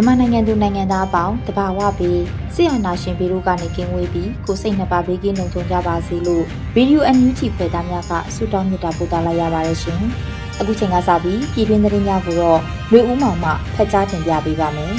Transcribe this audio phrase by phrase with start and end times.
[0.00, 2.22] မြန်မာနိုင်ငံသူနိုင်ငံသားအပေါင်းတဘာဝပြီး
[2.54, 10.00] ဆရာနာရှင်ပေတို့ကနေကင်းဝေးပြီးကိုစိတ်နှစ်ပါးဘေးကင်းလုံခြုံကြပါစေလို့ဗီဒီယိုအန်ယူဂျီဖွယ်သားများကဆုတောင်းမြတ်တာပို့သလာရပါတယ်ရှင်။
[10.60, 12.58] အခုချိန်ကစပြီးပြည်တွင်းသတင်းများကိုတော့
[12.90, 14.92] လွေဦးမောင်မှဖတ်ကြားတင်ပြပေးပါမယ်။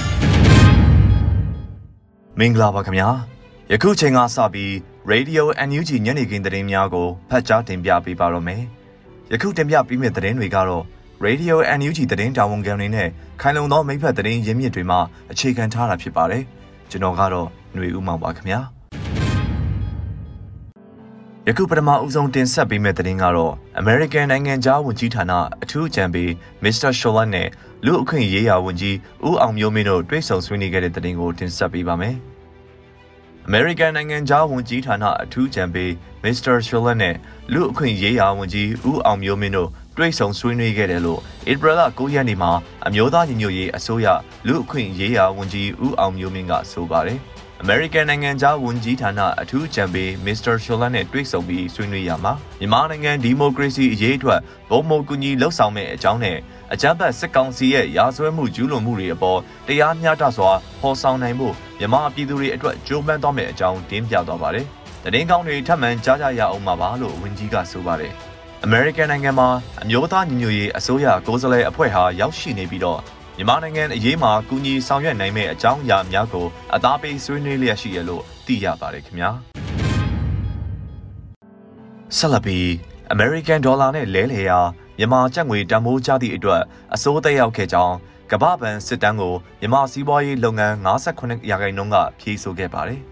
[2.39, 3.07] မင်္ဂလာပါခင်ဗျာ။
[3.71, 4.71] ယခုချိန်ကစပြီး
[5.11, 8.61] Radio NUG ညနေခင်းသတင်းများကိုဖတ်ကြားတင်ပြပေးပါတော့မယ်။
[9.31, 10.83] ယခုတင်ပြပေးမယ့်သတင်းတွေကတော့
[11.27, 13.09] Radio NUG သတင်းတာဝန်ခံတွေနဲ့
[13.41, 14.97] ခိုင်လုံသောမိဖက်သတင်းရင်းမြစ်တွေမှ
[15.31, 16.43] အခြေခံထားတာဖြစ်ပါတယ်။
[16.89, 18.59] ကျွန်တော်ကတော့ຫນွေဦးမောင်ပါခင်ဗျာ။
[21.47, 25.31] ယခုပထမဦးဆုံးတင်ဆက်ပေးမယ့်သတင်းကတော့ American နိုင်ငံသားဝန်ကြီးဌာန
[25.63, 26.29] အထူးအကြံပေး
[26.63, 26.91] Mr.
[26.99, 27.47] Sholan နဲ့
[27.85, 28.95] လူအခွင့်ရေးရာဝန်ကြီး
[29.27, 32.15] ဦးအောင်မျိုးမင်းတို့တွေ့ဆုံဆွေးနွေးခဲ့တဲ့သတင်းကိုတင်ဆက်ပေးပါမယ်။
[33.49, 35.89] American နိုင်ငံသားဝန်ကြီးဌာနအထူးအကြံပေး
[36.23, 36.55] Mr.
[36.67, 37.15] Sholan နဲ့
[37.53, 39.69] လူအခွင့်ရေးရာဝန်ကြီးဦးအောင်မျိုးမင်းတို့
[40.01, 41.19] တွေ့ဆုံဆွေးနွေးခဲ့တယ်လို့
[41.51, 42.51] ဧပြီလ9ရက်နေ့မှာ
[42.87, 44.07] အမျိုးသားညီညွတ်ရေးအစိုးရ
[44.47, 47.19] လူအခွင့်ရေးရာဝန်ကြီးဦးအောင်မျိုးမင်းကဆိုပါတယ်။
[47.63, 50.53] American နိုင်ငံသားဝန်ကြီးဌာနအထူးကြံပေး Mr.
[50.63, 54.39] Sholan နဲ့တွေ့ဆုံပြီးဆွေးနွေးရမှာမြန်မာနိုင်ငံဒီမိုကရေစီအရေးအတွက်
[54.69, 56.37] ဘုံမကူညီလှုပ်ဆောင်မဲ့အကြောင်းနဲ့
[56.73, 60.51] အကြမ်းဖက်စစ်ကောင်စီရဲ့ရာဇဝဲမှုကျူးလွန်မှုတွေအပေါ်တရားမျှတစွာ
[60.81, 64.65] ဖော်ဆောင်နိုင်ဖို့မြန်မာပြည်သူတွေအတွက်ကြိုးပမ်းသွားမယ့်အကြောင်းတင်ပြသွားပါတယ်။
[65.03, 68.15] တရင်ကောင်းတွေထပ်မံကြားကြရအောင်ပါပါလို့ဝန်ကြီးကဆိုပါတယ်။
[68.67, 69.49] American နိုင်ငံမှာ
[69.83, 72.99] အမျိုးသားညီညွတ်ရေးအစိုးရကိုယ်စားလှယ်အဖွဲ့ဟာရောက်ရှိနေပြီးတော့
[73.37, 76.45] မြန်မာနိုင်ငံအရေးမှာကူညီဆောင်ရွက်နိုင်မယ့်အကြောင်းအရာများကို
[76.75, 79.29] အသားပေးဆွေးနွေးလျက်ရှိရလို့သိရပါတယ်ခင်ဗျာ
[82.17, 82.65] ဆက်လက်ပြီး
[83.15, 84.59] American Dollar နဲ့လဲလှယ်ရာ
[84.97, 86.61] မြန်မာကျပ်ငွေတန်ဖိုးကျသည့်အတွက်
[86.95, 87.95] အစိုးသက်ရောက်ခဲ့ကြောင်း
[88.31, 93.01] ကမ္ဘာ့ဘဏ်စစ်တမ်းကိုမြန်မာစီးပွားရေးလုပ်ငန်း58ရာခိုင်နှုန်းကဖြေဆိုခဲ့ပါတယ်။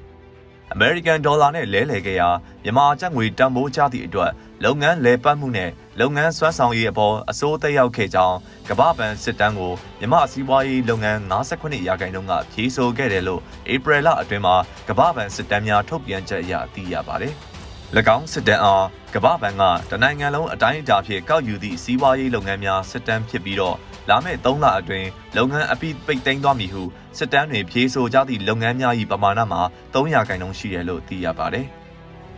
[0.75, 2.29] American Dollar နဲ့လဲလှယ်ခဲ့ရာ
[2.63, 4.31] မြန်မာကျပ်ငွေတန်ဖိုးကျသည့်အတွက်
[4.65, 8.37] လုပ်ငန်းလည်ပတ်မှုနဲ့လုပ်ငန်းစွမ်းဆောင်ရည်အပေါ်အစိုးသက်ရောက်ခဲ့ကြောင်း
[8.69, 13.41] ကမ္ဘာ့ဘဏ်စစ်တမ်းကိုမြန်မာစီးပွားရေးလုပ်ငန်း58ရာခိုင်နှုန်းကဖြေဆိုခဲ့တယ်လို့
[13.73, 14.55] ဧပြီလအတွင်းမှာ
[14.89, 17.33] ကမ္ဘာ့ဘဏ်စစ်တမ်းများထုတ်ပြန်ချက်အရသိရပါတယ်။၎
[18.15, 23.77] င်းစစ်တမ်းအားကမ္ဘာ့ဘဏ်ကတနိုင်ငံလုံးအတိုင်းအတာဖြင့်ကောက်ယူသည့်စီးပွားရေးလုပ်ငန်းများစစ်တမ်းဖြစ်ပြီးတော့
[24.09, 26.83] လာမယ့်3လအတွင်းလုပ်ငန်းအပိပိတ်သိမ်းသွားမည်ဟု
[27.17, 29.61] စစ်တမ်းတွေဖြေဆိုကြသည့်လုပ်ငန်းများ၏ပမာဏမှာ
[29.93, 31.67] 300ခန့်နှုန်းရှိတယ်လို့သိရပါတယ်။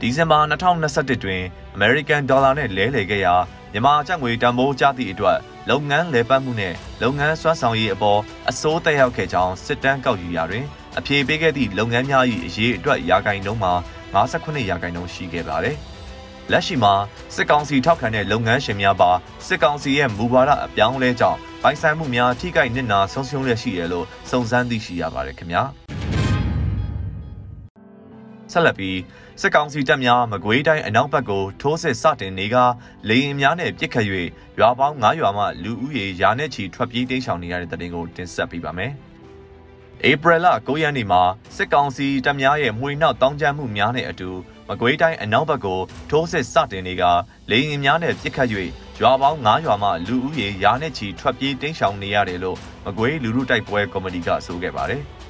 [0.02, 0.40] ဒီဇင်ဘာ
[0.82, 1.42] 2021တွင်
[1.78, 3.36] American Dollar နဲ့လဲလှယ်ခဲ့ရာ
[3.74, 5.38] မြန်မာကျပ်ငွေတန်ဖိုးကျသည့်အတွက်
[5.70, 8.20] လုပ်ငန်းလည်ပတ်မှုနဲ့လုပ်ငန်းစွမ်းဆောင်ရည်အပေါ်
[8.50, 10.66] အစိုးသက်ရောက်ခဲ့ကြောင်းစစ်တမ်းကောက်ယူရာတွင်
[10.98, 13.74] အပြေပေးခဲ့သည့်လုပ်ငန်းများ၏အရေးအတွက်ရာဂိုင်နှုန်းမှာ
[14.14, 15.78] 58ရာဂိုင်နှုန်းရှိခဲ့ပါတယ်။
[16.52, 16.94] လက်ရှိမှာ
[17.36, 19.12] စစ်ကောင်စီထောက်ခံတဲ့လုပ်ငန်းရှင်များပါ
[19.48, 25.81] စစ်ကောင်စီရဲ့မူဝါဒအပြောင်းအလဲကြောင့်ပိုင်ဆိုင်မှုများထိခိုက်နစ်နာဆုံးရှုံးရရှိရလို့စုံစမ်းသိရှိရပါတယ်ခင်ဗျာ
[28.52, 28.98] ဆက်လက်ပြီး
[29.42, 32.56] စစ်ကောင်စီတပ်များမကွေးတိုင်းအနောက်ဘက်ကိုထိုးစစ်စတင်နေက
[33.10, 34.06] လေရင်များနဲ့ပြစ်ခတ်၍
[34.60, 38.92] ရွာပေါင်း9ရွာမှလူဦးရေရာနဲ့ချီထွက်ပြေးတိမ်းရှောင်နေရတဲ့တဲ့တင်ကိုတင်ဆက်ပေးပါမယ်။
[40.10, 41.22] ဧပြီလ9ရက်နေ့မှာ
[41.56, 44.30] စစ်ကောင်စီတပ်များရဲ့မှွေနောက်တောင်းကျမ်းမှုများနဲ့အတူ
[44.70, 45.80] မကွေးတိုင်းအနောက်ဘက်ကို
[46.10, 47.04] ထိုးစစ်စတင်နေက
[47.52, 48.50] လေရင်များနဲ့ပြစ်ခတ်၍
[49.02, 55.04] ရွာပေါင်း9ရွာမှလူဦးရေရာနဲ့ချီထွက်ပြေးတိမ်းရှောင်နေရတယ်လို့မကွေးလူလူတိုက်ပွဲကော်မတီကဆိုခဲ့ပါတယ်။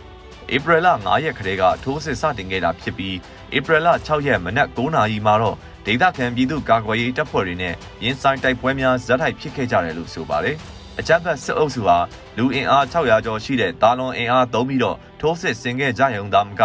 [0.56, 3.16] ဧပြီလ9ရက်ခရဲကထိုးစစ်စတင်ခဲ့တာဖြစ်ပြီး
[3.58, 10.56] ဧပြီလ6ရက်မနက်9နာရီမှာတော့ဒေသခံပြည်သူကာကွယ်ရေးတပ်ဖွဲ့တွေနဲ့ရင်ဆိုင်တိုက်ပွဲများဇက်တိုက်ဖြစ်ခဲ့ကြတယ်လို့ဆိုပါတယ်။
[11.00, 11.98] အကြမ်းဖက်စစ်အုပ်စုဟာ
[12.38, 16.62] လူအင်အား600ကျော်ရှိတဲ့တာလွန်အင်အားသုံးပြီးတော့ထိုးစစ်ဆင်ခဲ့ကြရုံသာမက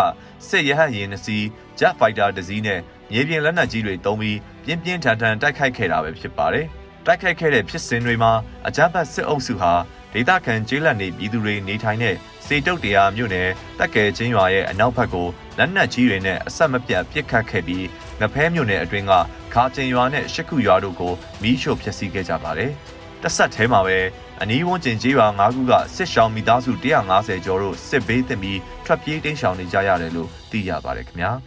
[0.48, 1.38] စစ်ရဟတ်ရင်နှစီ
[1.78, 2.80] Jet Fighter တစ်စီးနဲ့
[3.12, 6.66] မြေပြင်လက်နက်ကြီးတွေတုံးပြီးပြင်းပြင်းထန်ထန်တိုက်ခိုက်ခဲ့တာပဲဖြစ်ပါတယ်။
[7.06, 8.32] တိုက်ခိုက်ခဲ့တဲ့ဖြစ်စဉ်တွေမှာ
[8.66, 9.72] အကြမ်းဖက်စစ်အုပ်စုဟာ
[10.16, 12.14] ဒေဒေသခံကျေးလက်နေပြည်သူတွေနေထိုင်တဲ့
[12.46, 13.48] စေတုတ်တရားမြို့နယ်
[13.78, 15.28] တက်ကဲချင်းရွာရဲ့အနောက်ဘက်ကို
[15.58, 17.86] လက်နက်ကြီးတွေနဲ့အဆက်မပြတ်ပစ်ခတ်ခဲ့ပြီး
[18.20, 19.12] ငဖဲမြို့နယ်အတွင်းက
[19.54, 22.70] ခါကျင်ရွာနဲ့ရှစ်ခုရွာတို့ကိုမီးရှို့ဖျက်ဆီးခဲ့ကြပါတယ်။
[23.22, 23.98] တစ်ဆက်တည်းမှာပဲ
[24.40, 26.72] အနီးဝန်းကျင်ကျေးရွာ၅ခုကစစ်ရှောင်းမိသားစု
[27.08, 31.30] 150ကျော်တို့စစ်ဘေးသင့်ပြီးထွက်ပြေးတိမ်းရှောင်နေကြရတယ်လို့သိရပါတယ်ခင်ဗျာ။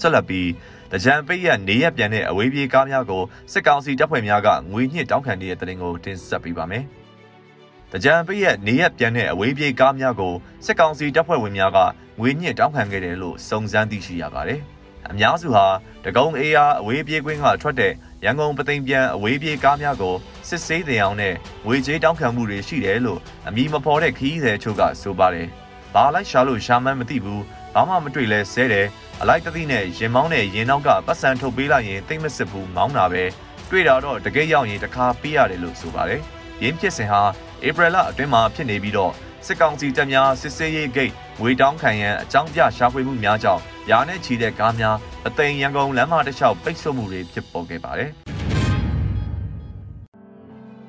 [0.00, 0.48] ဆက်လက်ပြီး
[0.92, 3.22] တကြံပိတ်ရနေရပြန်တဲ့အဝေးပြေးကားများကို
[3.52, 6.84] စစ်ကောင်စီတပ်ဖွဲ့များကငွေညှစ်တောင်းခံနေတဲ့တဲ့တင်ကိုတင်ဆက်ပေးပါမယ်။
[7.92, 10.34] တကြံပိတ်ရနေရပြန်တဲ့အဝေးပြေးကားများကို
[10.64, 11.78] စစ်ကောင်စီတပ်ဖွဲ့ဝင်များက
[12.20, 14.60] ငွေညှစ်တောင်းခံခဲ့တယ်လို့စုံစမ်းသိရှိရပါတယ်။
[15.10, 15.66] အများစုဟာ
[16.04, 17.92] တကုံအေးအားအဝေးပြေးကွင်းကထွက်တဲ့
[18.24, 20.14] ရန်ကုန်ပသိမ်ပြန်အဝေးပြေးကားများကို
[20.48, 21.34] စစ်ဆေးတဲ့အောင်နဲ့
[21.66, 25.48] ငွေကြေးတောင်းခံမှုတွေရှိတယ်လို့အမည်မဖော်တဲ့ခီးသည်ချို့ကဆိုပါတယ်။
[25.94, 27.40] ဘာလိုက်ရှာလို့ရှာမှန်းမသိဘူး။
[27.74, 28.86] ဘာမှမတွေ့လဲဆဲတယ်။
[29.22, 33.22] အလိုက်တသိနဲ့ရင်မောင်းနဲ့ရင်နောက်ကပတ်စံထုတ်ပေးလိုက်ရင်တိတ်မစစ်ဘူးမောင်းတာပဲ။
[33.70, 36.20] တွေ့တာတော့တကယ်ရောက်ရင်တခါပေးရတယ်လို့ဆိုပါတယ်။
[36.62, 37.22] ရင်းဖြစ်စဉ်ဟာ
[37.66, 39.12] ဧပြီလအတွင်းမှာဖြစ်နေပြီးတော့
[39.46, 44.96] စစ်ကောင်စီတပ်များစစ်ဆေးရေးဂိတ်ငွေတောင်းခံရန်အကြောင်းပြရှာဖွေမှုများကြောင့်ရာနဲ့ချီတဲ့ကားများ
[45.26, 48.10] အသိမ်ရန်ကုန်လမ်းမတစ်လျှောက်ပိတ်ဆို့မှုတွေဖြစ်ပေါ်ခဲ့ပါတယ်။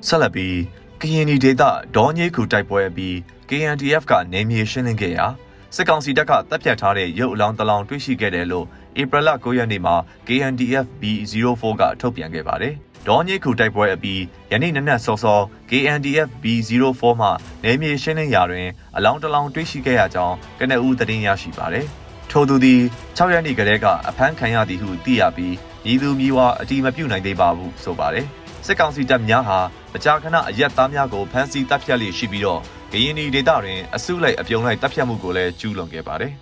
[0.06, 0.56] ဆက်လက်ပြီး
[1.00, 1.62] ကရင်နီဒေသ
[1.96, 3.14] ဒေါ်ညေခုတိုက်ပွဲပြီး
[3.48, 5.26] KNDF ကနေမြေရှင်းလင်းခဲ့ရာ
[5.74, 8.66] စစ်ကောင်စီတပ်ကတပ်ဖြတ်ထားတဲ့ရုပ်အလောင်းတလောင်တွေ့ရှိခဲ့တယ်လို့
[9.00, 9.94] ဧပြီလ9ရက်နေ့မှာ
[10.26, 12.74] KNDF B04 ကထုတ်ပြန်ခဲ့ပါတယ်။
[13.06, 14.22] ဒေါ်ညေခုတိုက်ပွဲအပြီး
[14.52, 17.28] ယနေ့နနက်စောစော KNDF B04 မှ
[17.64, 21.86] နေမြေရှင်းလင်းရာတွင်အလောင်းတလောင်တွေ့ရှိခဲ့ရကြောင်းကနအူးသတင်းရရှိပါတယ်။
[22.30, 22.80] ထို့သူသည်
[23.16, 25.54] 6ရက်နေ့ကတည်းကအဖမ်းခံရသည်ဟုသိရပြီး
[25.84, 28.26] မြည်သူမြည်ဝါအတိမပြုတ်နိုင်သေးပါဘူးဆိုပါတယ်။
[28.66, 29.58] စစ်ကောင်စီတပ်များဟာ
[29.92, 32.62] မကြာခဏအရက်သားများကိုဖမ်းဆီးတပ်ဖြတ်လျက်ရှိပြီးတော့
[32.92, 36.32] ကရင်နီဒေသတွင်အစုလိုက်အပြုံလိုက်တပ်ဖြတ်မှုကိုလည်းကျူးလွန်ခဲ့ပါတယ်။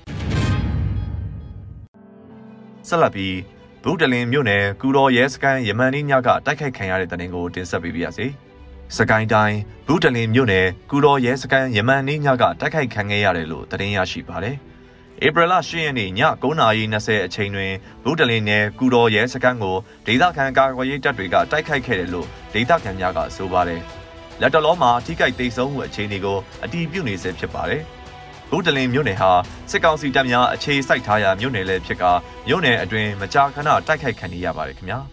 [2.89, 3.37] ဆက်လက်ပြီး
[3.85, 8.27] ဗုဒ္ဓလင်မြို့နယ်ကူတော်ရဲစခန်းယမန်နီညကတိုက်ခိုက်ခံရတဲ့တဲ့တင်ကိုတင်ဆက်ပေးပါရစေ။
[8.97, 14.57] စကိုင်းတိုင်းဗုဒ္ဓလင်မြို့နယ်ကူတော်ရဲစခန်းယမန်နီညကတိုက်ခိုက်ခံခဲ့ရတယ်လို့သတင်းရရှိပါတယ်။
[15.27, 16.11] ဧပြီလ10ရက်နေ့ည
[16.43, 17.73] 9:20အချိန်တွင်
[18.05, 19.77] ဗုဒ္ဓလင်းနယ်ကူတော်ရဲစခန်းကို
[20.07, 23.83] ဒေသခံကာကွယ်ရေးတပ်တွေကတိုက်ခိုက်ခဲ့တယ်လို့ဒေသခံများကဆိုပါတယ်။
[24.43, 27.83] လက်တလုံးမှာထိခိုက်ဒေဆုံးမှုအခြေအနေကိုအတည်ပြုနေဆဲဖြစ်ပါတယ်။
[28.51, 29.31] ဗုဒ္ဓလင်းမြို့နယ်ဟာ
[29.71, 32.13] စစ်ကောင်စီတပ်များအခြေစိုက်ထားရာမြို့နယ်လည်းဖြစ်ကာ
[32.47, 34.99] မြို့နယ်အတွင်းမကြာခဏတိုက်ခိုက်ခံရပါတယ်ခင်ဗျာ။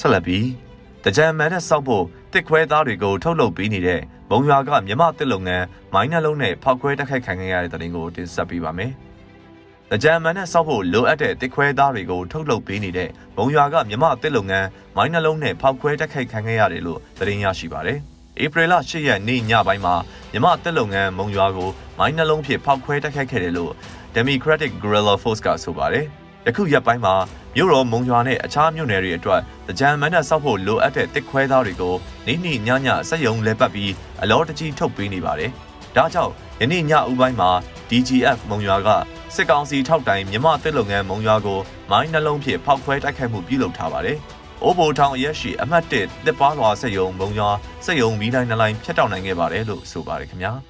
[0.00, 0.46] ဆက်လက်ပြီး
[1.04, 5.64] တကြံမန်နဲ့စောက်ဖို့တစ်ခွဲသားတွေကိုထုတ်လုပ်ပေးနေတဲ့မုံရွာကမြမတစ်လုပ်ငန်း
[5.94, 8.92] မိုင်းနှလုံးနဲ့ဖောက်ခွဲတိုက်ခိုက်ခံခဲ့ရတဲ့တဲ့တင်ကိုတင်ဆက်ပေးပါမယ်။
[10.02, 17.98] ကြံမန်နဲ့စောက်ဖို့လိုအပ်တဲ့တစ်ခွဲသားတွေကိုထုတ်လုပ်ပေးနေတဲ့မုံရွာကမြမတစ်လုပ်ငန်းမိုင်းနှလုံးနဲ့ဖောက်ခွဲတိုက်ခိုက်ခံခဲ့ရတယ်လို့သတင်းရရှိပါတယ်။
[18.44, 19.94] ဧပြီလ10ရက်နေ့ညပိုင်းမှာ
[20.32, 23.72] မြမတစ်လုပ်ငန်းမုံရွာကိုမိုင်းနှလုံးဖြင့်ဖောက်ခွဲတိုက်ခိုက်ခဲ့တယ်လို့
[24.16, 26.06] Democratic Guerrilla Force ကဆိုပါတယ်။
[26.46, 27.14] ယခုရက်ပိုင်းမှာ
[27.54, 29.40] မြို့တော်မုံရွာနဲ့အခြားမြို့နယ်တွေအတွက်
[29.78, 31.94] ကြံမန်းနဲ့စောက်ဖို့လိုအပ်တဲ့တစ်ခွဲသားတွေကို
[32.26, 33.92] နိမ့်နိညညစက်ယုံလဲပတ်ပြီး
[34.22, 35.50] အလောတကြီးထုတ်ပေးနေပါတယ်။
[35.96, 37.50] ဒါကြောင့်ယနေ့ညဦးပိုင်းမှာ
[37.90, 38.90] DGF မုံရွာက
[39.34, 41.58] စစ်ကောင်စီထောက်တိုင်မြမတစ်လုပ်ငန်းမုံရွာကို
[41.90, 44.18] မိုင်းနှလုံးဖြင့်ဖောက်ခွဲတိုက်ခိုက်မှုပြုလုပ်ထားပါတယ်။
[44.62, 45.92] အိုးဘိုထောင်ရက်ရှိအမှတ်1
[46.26, 47.50] တစ်ပါးလွာစက်ယုံမုံရွာ
[47.84, 50.52] စက်ယုံမီးတိုင်းနှလိုင်းဖြတ်တောက်နိုင်ခဲ့ပါတယ်လို့ဆိုပါတယ်ခင်ဗျာ။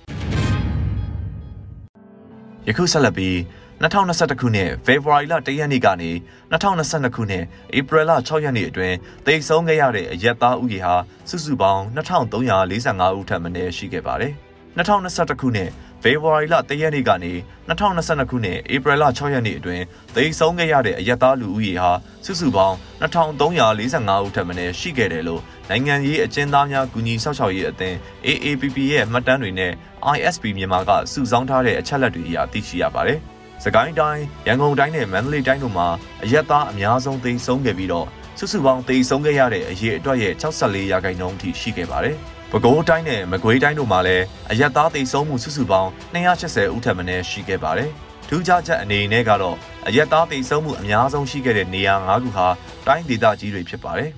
[2.69, 3.37] ယခုဆက်လက်ပြီး
[3.82, 6.10] 2021ခုနှစ်ဖေဖော်ဝါရီလ1ရက်နေ့ကနေ
[6.52, 7.44] 2022ခုနှစ်
[7.78, 8.96] ဧပြီလ6ရက်နေ့အတွင်း
[9.26, 10.94] တိတ်ဆုံးခဲ့ရတဲ့အရက်သားဥယေဟာ
[11.28, 14.32] စုစုပေါင်း2345ဦးထပ်မံရှိခဲ့ပါတယ်။
[14.78, 15.70] 2021ခုနှစ်
[16.03, 17.33] ဖေဖော်ဝါရီလ1ရက်နေ့ကနေ
[17.69, 19.85] 2022ခုနှစ်ဧပြီလ6ရက်နေ့အတွင်း
[20.15, 21.93] တိတ်ဆုံးခဲ့ရတဲ့အရက်သားလူဦးရေဟာ
[22.25, 27.96] စုစုပေါင်း2345ဦးထပ်မံရှိခဲ့တယ်လို့နိုင်ငံရေးအကျဉ်းသားများကူညီဆောက်ရှောက်ရေးအသင်း
[28.27, 29.72] AAPP ရဲ့မှတ်တမ်းတွေနဲ့
[30.17, 33.19] ISP မြန်မာကစုဆောင်းထားတဲ့အချက်လက်တွေအရသိရှိရပါတယ်။
[33.65, 35.89] စကိုင်းတိုင်းရန်ကုန်တိုင်းနဲ့မန္တလေးတိုင်းတို့မှာ
[36.22, 38.06] အရက်သားအများဆုံးသိမ်းဆုံးခဲ့ပြီးတော့
[38.39, 42.19] စုစုပေါင်းသိမ်းဆုံးခဲ့ရတဲ့အရေအတွက်ရဲ့64ရာခိုင်နှုန်းအထိရှိခဲ့ပါတယ်။
[42.52, 47.90] ပဲခူးတိုင်းနဲ့မကွေးတိုင်းတို့မှာလည်းအရက်သားသိမ်းဆုံးမှုစုစုပေါင်း280ဦးထက်မနည်းရှိခဲ့ပါတယ်။
[48.28, 52.46] ထူးခြားချက်အနေနဲ့ကတော့အရက်သားသိမ်းဆုံးမှုအများဆုံးရှိခဲ့တဲ့နေရာ၅ခုဟာ
[52.86, 54.10] တိုင်းဒေသကြီးတွေဖြစ်ပါတယ်။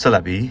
[0.00, 0.44] ဆက်လက်ပြီး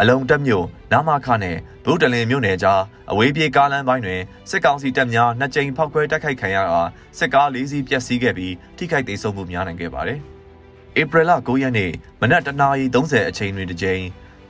[0.00, 2.80] အလုံတက်မြို့နာမခနဲ့ဗုဒ္ဓလင်မြို့နယ်ကြား
[3.10, 6.80] အဝေးပြေးကားလမ်းပိုင်းတွင်စစ်ကောင်စီတပ်များနှစ်ကြိမ်ဖောက်ခွဲတိုက်ခိုက်ခံရတာ
[7.18, 10.18] စစ်ကား၄စီးပျက်စီးခဲ့ပြီးထိခိုက်ဒေဆုံးမှုများနိုင်ခဲ့ပါတယ်။
[11.00, 14.02] ဧပြီလ9ရက်နေ့မနက်တနာရီ30အချိန်တွင်တစ်ကြိမ်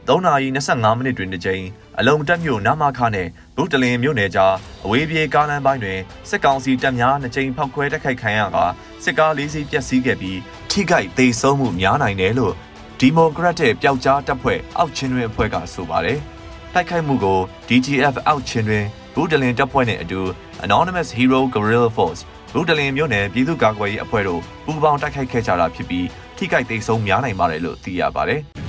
[0.08, 1.64] 3နာရီ25မိနစ်တွင်တစ်ကြိမ်
[1.98, 4.54] အလုံတက်မြို့နာမခနဲ့ဗုဒ္ဓလင်မြို့နယ်ကြား
[4.84, 8.64] အဝေးပြေးကားလမ်းပိုင်းတွင်စစ်ကောင်စီတပ်များနှစ်ကြိမ်ဖောက်ခွဲတိုက်ခိုက်ခံရတာ
[9.04, 10.38] စစ်ကား၄စီးပျက်စီးခဲ့ပြီး
[10.70, 12.54] ထိခိုက်ဒေဆုံးမှုများနိုင်တယ်လို့
[13.00, 16.18] ဒီမိုကရက်တစ်ပျောက်ကြားတပ်ဖွဲ့အောက်ချင်းတွင်အဖွဲ့ကဆိုပါတယ်။
[16.74, 20.20] တိုက်ခိုက်မှုကို DGF အောက်ချင်းတွင်ဘူဒလင်တပ်ဖွဲ့နဲ့အတူ
[20.64, 22.20] Anonymous Hero Guerrilla Force
[22.54, 26.06] လူတလင်မြို့နယ်ပြည်သူ့ကာကွယ်ရေးအဖွဲ့တို့ပူးပေါင်းတိုက်ခိုက်ခဲ့ကြတာဖြစ်ပြီး
[26.36, 28.42] ထိခိုက်ဒေဆုံးများနိုင်ပါတယ်လို့သိရပါတယ်။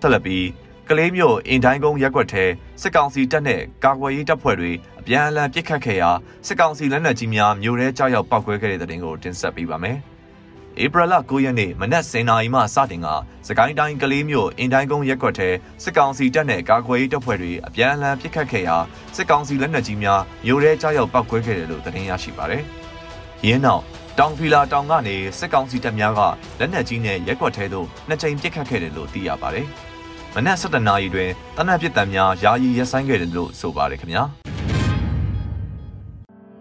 [0.00, 0.46] ဆက်လက်ပြီး
[0.88, 2.44] ကလေးမျိုးအင်တိုင်းကုန်းရက်ွက်ထဲ
[2.82, 6.10] စစ်ကောင်စီတပ်နဲ့ကာကွယ်ရေးတပ်ဖွဲ့တွေအပြန်အလှန်ပစ်ခတ်ခဲ့ရာ
[6.46, 9.98] စစ်ကောင်စီလက်နက်ကြီးများမြို့ထဲကြားရောက်ပောက်ကွဲခဲ့တဲ့တဲ့တင်ကိုတင်ဆက်ပေးပါမယ်။
[10.84, 13.08] ဧပြီလ9ရက်နေ့မနက်10:00နာရီမှစတင်က
[13.46, 15.48] စကိုင်းတိုင်းကလေးမြို့အင်တိုင်းကုန်းရက်ကွက်ထဲ
[15.84, 18.76] စစ်ကောင်စီတပ်နဲ့ကာကွယ်ရေးတပ်ဖွဲ့တွေအပြန်အလှန်ပစ်ခတ်ခဲ့ရာ
[19.16, 22.62] စစ်ကောင်စီလက်နက်ကြီးများမြို့ထဲကြားရောက်ပောက်ကွဲခဲ့တယ်လို့သတင်းရရှိပါတယ်။
[23.46, 23.82] ရင်းနောက်
[24.20, 26.20] တောင်ဖီလာတောင်ကနေစစ်ကောင်စီတပ်များက
[26.58, 29.66] လက်နက်ကြီးနဲ့ရက်ကွက်ထဲသို့နှစ်ကြိမ်ပစ်ခတ်ခဲ့တယ်လို့သိရပါတယ်။
[30.34, 34.22] မနက်7:00နာရီတွင်တနက်ပစ်တံများယာယီရပ်ဆိုင်းခဲ့တယ်လို့ဆိုပါတယ်ခင်ဗျာ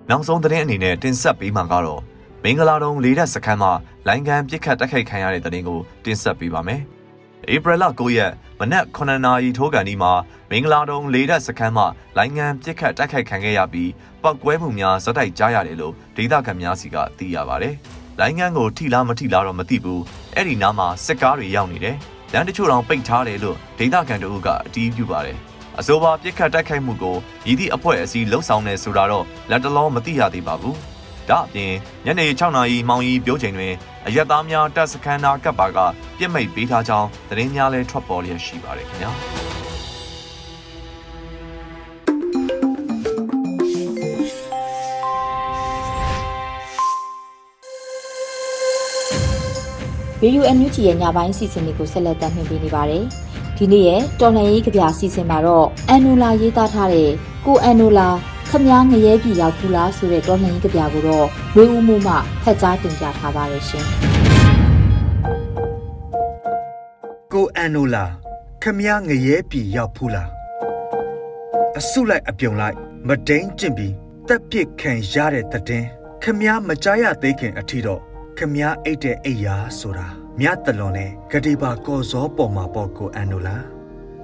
[0.09, 2.01] ။နောက်ဆုံးသတင်းအနေနဲ့တင်ဆက်ပေးမှာကတော့
[2.43, 3.71] မင်္ဂလာတုံလေးတက်စခန်းမှာ
[4.07, 6.81] လိုင်းကန်ပြစ်ခတ်တိုက်ခိုက်ခံရတဲ့တဲ့တင်ကိုတင်ဆက်ပေးပါမယ်။
[7.53, 10.11] ဧပြီလ9ရက်မနက်9နာရီထိုးကန်ဒီမှာ
[10.49, 11.85] မင်္ဂလာတုံလေးတက်စခန်းမှာ
[12.17, 13.91] လိုင်းကန်ပြစ်ခတ်တိုက်ခိုက်ခံခဲ့ရပြီး
[14.23, 17.69] ပောက်ကွဲမှုများဇက်တိုက်ကြားရတယ်လို့ဒေသခံများစီကသိရပါဗျ။
[18.19, 20.01] လိုင်းကန်ကိုထိလားမထိလားတော့မသိဘူး။
[20.35, 21.95] အဲ့ဒီနားမှာစစ်ကားတွေရောက်နေတယ်။
[22.33, 25.37] လမ်းတချို့တောင်ပိတ်ထားတယ်လို့ဒေသခံတို့ကအတီးပြုပါတယ်။
[25.79, 27.15] အဆိုပါပြစ်ခတ်တိုက်ခိုက်မှုကို
[27.47, 30.77] ရည်သည့်အဖွဲ့အစည်းလှုပ်ဆောင်နေဆိုတာတော့လက်တလောမသိရသေးပါဘူး။
[31.29, 31.73] ဒါအပြင်
[32.05, 33.73] ညနေ6နာရီမောင်ရီပြောချိန်တွင်
[34.07, 35.77] အရက်သားများတပ်စခန်းသားကပ်ပါက
[36.17, 39.11] ပြစ်မိတ်ပေးထားကြောင်းသတင်းများလည်းထွက်ပေါ်လျက်ရှိပါတယ်ခင်ဗျာ
[50.21, 53.03] ဗီဒီယိုအန်ယူဂျီရဲ့ညပိုင်းစီစဉ်လေးကိုဆက်လက်တင်ပြနေပါတယ်။
[53.57, 57.09] ဒီနေ့ရဲ့တော်လှန်ရေးကြပြစီစဉ်မှာတော့အန်နူလာရေးသားထားတဲ့
[57.45, 58.07] ကိုအန်နူလာ
[58.51, 62.13] ခမားငရဲပြည်ရောက်ဘူးလားဆိုတဲ့တော်လှန်ရေးကြပြကိုတော့ဝေဦးမှုမှ
[62.43, 63.85] ဖက်ကြားတင်ပြထားပါရရှင်။
[67.33, 68.05] ကိုအန်နိုလာ
[68.63, 70.29] ခမားငရဲပြည်ရောက်ဘူးလား
[71.77, 72.77] အစုလိုက်အပြုံလိုက်
[73.07, 73.93] မဒိန်ကျင့်ပြီး
[74.27, 75.83] တက်ပစ်ခံရတဲ့တဲ့
[76.23, 78.01] ခမားမကြားရသေးခင်အထီတော့
[78.37, 80.07] ခမားအိတ်တဲ့အိယာဆိုတာ
[80.39, 83.57] မြတ်တလွန်နဲ့ဂတိပါကော်စောပေါ်မှာပေါ့ကိုအန်နိုလာ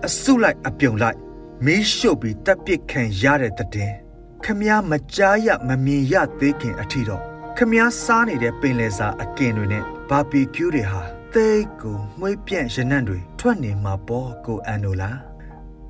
[0.05, 1.17] အစုလိုက်အပြုံလိုက်
[1.65, 4.02] မီးရှို့ပြီးတက်ပစ်ခံရတဲ့တဲ့
[4.45, 7.23] ခမည်းမကြားရမမြင်ရသေးခင်အထီတော့
[7.57, 11.01] ခမည်းစားနေတဲ့ပင်လယ်စာအကင်တွေနဲ့ဘာဘီကျူးတွေဟာ
[11.33, 15.11] သိတ်ကိုမှွေးပြန့်ရနံ့တွေထွက်နေမှာပေါ့ကိုအန်နိုလာ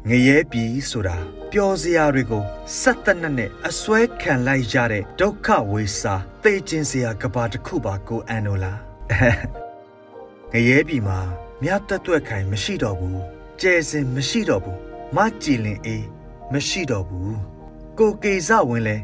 [0.09, 1.17] ငရဲပြီဆိုတာ
[1.51, 2.43] ပျော်စရာတွေကို
[2.81, 8.73] စက်တနက်နဲ့အစွဲခံလိုက်ရတဲ့ဒုက္ခဝေစာသိချင်းစရာကဘာတစ်ခုပါကိုအန်နိုလာ
[10.53, 11.19] ငရဲပြီမှာ
[11.61, 13.21] မြတ်တက်တွက်ခိုင်မရှိတော့ဘူး
[13.61, 14.79] ကျဲစင်မရှိတော့ဘူး
[15.15, 16.05] မကြည်လင်အေး
[16.51, 17.52] မရှိတော့ဘူး
[17.99, 18.95] ကိုကေဇဝင်လဲ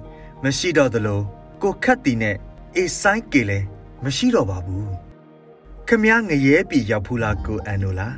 [0.44, 1.22] မရှိတော့သလို
[1.62, 2.36] ကိုခတ်တီနဲ့
[2.76, 3.60] အေဆိုင်ကေလဲ
[4.04, 4.90] မရှိတော့ပါဘူး
[5.88, 8.16] ခမည်းငရဲပြီရောက်ဖူးလားကိုအန်နိုလား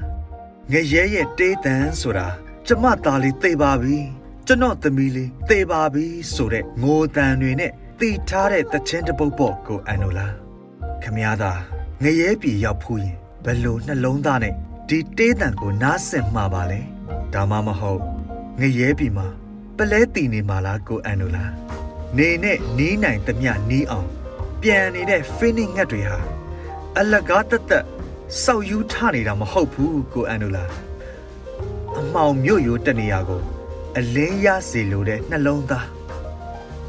[0.72, 2.28] ငရဲရဲ့တေးတန်ဆိုတာ
[2.68, 3.98] ကျမသားလေးသိပါပြီ
[4.48, 10.34] ကျွန်တော်သမီးလေးသိပါပြီဆိုတဲ့ငိုတန်တွေနဲ့တည်ထားတဲ့တခြင်းတပုတ်ပေါ့ကိုအန်နိုလား
[11.04, 11.62] ခမည်းသား
[12.04, 14.54] ငရဲပြီရောက်ဖူးရင်ဘလို့နှလုံးသားနဲ့
[14.90, 16.80] ဒီတေးတန်ကိုနားဆင်မှာပါလေ
[17.34, 18.02] ဒါမှမဟုတ်
[18.60, 19.41] ငရဲပြီမှာပ
[19.92, 21.54] လဲတီနေမှာလားကိုအန်နိုလား
[22.18, 24.10] နေနဲ့နီးနိုင်သမျှနီးအောင်
[24.62, 26.20] ပြန်နေတဲ့ဖိနစ်ငတ်တွေဟာ
[27.00, 27.86] အလကားတက်တက်
[28.44, 30.72] စောက်ယူထနေတာမဟုတ်ဘူးကိုအန်နိုလား
[32.00, 33.42] အမောင်မြို့ရိုးတနေရာကို
[33.98, 35.88] အလင်းရစေလိုတဲ့နှလုံးသား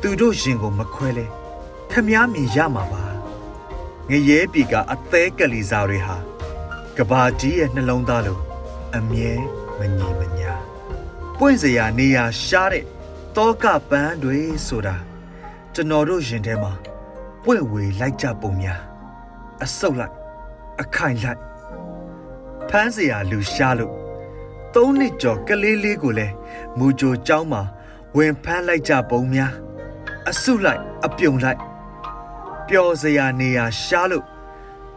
[0.01, 1.27] သူတို့ရင်ကိုမခွဲလဲ
[1.91, 3.03] ခမားမြင်ရမှာပါ
[4.11, 6.17] ငရဲပြီကအသေးကလေးစားတွေဟာ
[6.97, 8.39] ကဘာကြီးရဲ့နှလုံးသားလို
[8.97, 9.33] အမြဲ
[9.79, 10.52] မငြိမညာ
[11.42, 12.86] ပွင့်စရာနေရာရှားတဲ့
[13.36, 14.96] တောကပန်းတွေဆိုတာ
[15.74, 16.72] ကျွန်တော်တို့ရင်ထဲမှာ
[17.44, 18.82] ပွင့်ဝေလိုက်ကြပုံများ
[19.64, 20.16] အဆုတ်လိုက်
[20.82, 21.42] အခိုင်လိုက်
[22.70, 23.94] ဖမ်းစရာလူရှားလို့
[24.76, 26.34] သုံးနှစ်ကျော်ကလေးလေးကိုလည်း
[26.78, 27.62] မူကြိုเจ้าမှာ
[28.18, 29.54] ဝင်ဖမ်းလိုက်ကြပုံများ
[30.30, 31.60] အဆုလိုက်အပြုံလိုက်
[32.68, 34.26] ပျော်စရာနေရာရှားလို့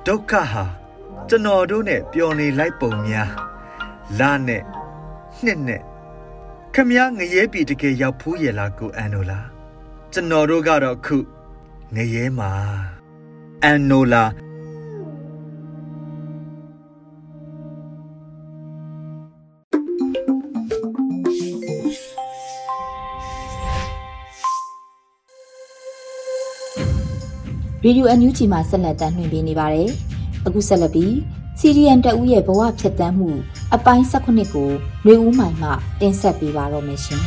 [0.07, 0.65] ဒုက္ခဟာ
[1.29, 3.31] ကျွန်တော်တို့နဲ့ပျော်နေလိုက်ပုံများ
[4.19, 4.63] လာနဲ့
[5.45, 5.83] နှစ်နဲ့
[6.78, 9.40] ခမည်းငရဲပြီတကယ်ရောက်ဖူးရလားကိုအန်နိုလာ
[10.14, 11.18] ကျွန်တော်တို့ကတော့ခု
[11.96, 12.52] ငရဲမှာ
[13.64, 14.24] အန်နိုလာ
[27.84, 29.90] ရေဒီယိုအန်ယူဂျီမှာဆက်လက်တမ်းနှင်ပေးနေပါတယ်။
[30.46, 31.16] အခုဆက်လက်ပြီး
[31.60, 33.30] စီရီယန်တအူးရဲ့ဘဝဖြတ်တန်းမှု
[33.78, 34.70] အပိုင်း၁၈ကို
[35.06, 35.70] လွေဦးမိုင်မှ
[36.02, 37.22] တင်ဆက်ပေးပါတော့မယ်ရှင်။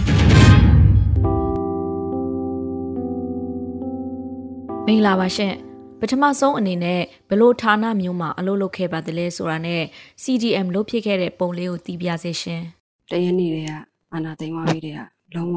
[4.86, 5.54] မင်္ဂလာပါရှင်
[6.00, 9.82] ပထမဆုံးအနေနဲ့ဘလို့ဌာနမျိုးမှာအလုပ်လုပ်ခဲ့ပါသလဲဆိုတာနဲ့
[10.22, 12.62] CDM လုပ်ဖြစ်ခဲ့တဲ့ပုံလေးကိုသိပြစေရှင်
[13.10, 13.70] တရနေ့တွေက
[14.12, 15.00] အာနာသိမ်းသွားပြီးတဲ့က
[15.34, 15.56] လုံးဝ